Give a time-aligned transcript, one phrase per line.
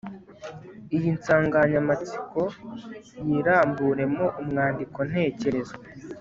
[0.95, 2.41] iyinsanganyamatsiko
[3.27, 5.75] yiramburemo umwandiko ntekerezo